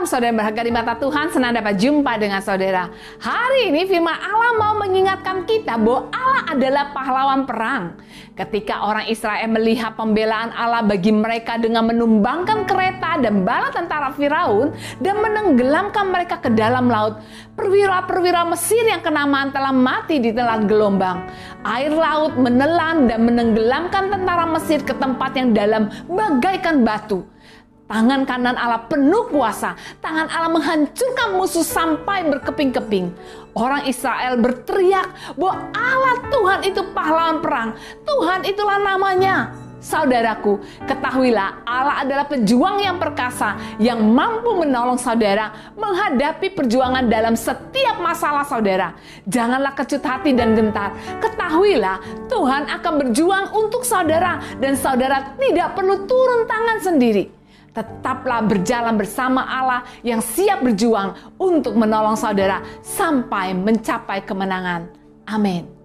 [0.00, 2.88] Salam saudara berharga di mata Tuhan, senang dapat jumpa dengan saudara.
[3.20, 8.00] Hari ini firman Allah mau mengingatkan kita bahwa Allah adalah pahlawan perang.
[8.32, 14.72] Ketika orang Israel melihat pembelaan Allah bagi mereka dengan menumbangkan kereta dan bala tentara Firaun
[15.04, 17.20] dan menenggelamkan mereka ke dalam laut,
[17.52, 21.28] perwira-perwira Mesir yang kenamaan telah mati di telan gelombang.
[21.60, 27.20] Air laut menelan dan menenggelamkan tentara Mesir ke tempat yang dalam bagaikan batu.
[27.90, 29.74] Tangan kanan Allah penuh kuasa.
[29.98, 33.10] Tangan Allah menghancurkan musuh sampai berkeping-keping.
[33.50, 37.74] Orang Israel berteriak bahwa Allah Tuhan itu pahlawan perang.
[38.06, 39.50] Tuhan itulah namanya.
[39.80, 47.96] Saudaraku, ketahuilah Allah adalah pejuang yang perkasa yang mampu menolong saudara menghadapi perjuangan dalam setiap
[47.98, 48.92] masalah saudara.
[49.24, 50.92] Janganlah kecut hati dan gentar.
[51.24, 51.96] Ketahuilah
[52.28, 57.39] Tuhan akan berjuang untuk saudara dan saudara tidak perlu turun tangan sendiri
[57.70, 64.90] tetaplah berjalan bersama Allah yang siap berjuang untuk menolong saudara sampai mencapai kemenangan.
[65.30, 65.80] Amin.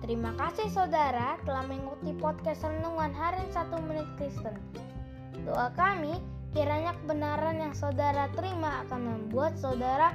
[0.00, 4.56] Terima kasih saudara telah mengikuti podcast Renungan Harian 1 Menit Kristen.
[5.46, 6.18] Doa kami,
[6.50, 10.10] kiranya kebenaran yang saudara terima akan membuat saudara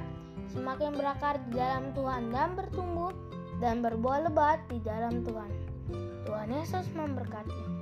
[0.52, 3.10] semakin berakar di dalam Tuhan dan bertumbuh
[3.60, 5.52] dan berbuah lebat di dalam Tuhan.
[6.26, 7.75] Tuhan Yesus memberkati.